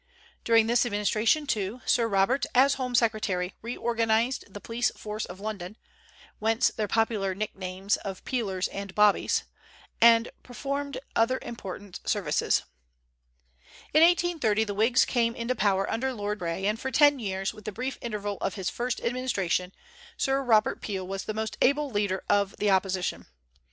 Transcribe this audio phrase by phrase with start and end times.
[0.43, 5.77] During this administration, too, Sir Robert, as home secretary, reorganized the police force of London
[6.39, 9.43] (whence their popular nicknames of "Peelers" and "Bobbies"),
[10.01, 12.63] and performed other important services.
[13.93, 17.65] In 1830 the Whigs came into power under Lord Grey, and for ten years, with
[17.65, 19.71] the brief interval of his first administration,
[20.17, 23.27] Sir Robert Peel was the most able leader of the opposition.